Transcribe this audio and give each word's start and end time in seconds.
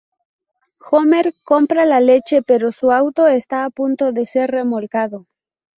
Homer 0.79 1.35
compra 1.43 1.85
la 1.85 1.99
leche 1.99 2.41
pero 2.41 2.71
su 2.71 2.89
auto 2.91 3.27
está 3.27 3.65
a 3.65 3.69
punto 3.69 4.11
de 4.13 4.25
ser 4.25 4.49
remolcado. 4.49 5.27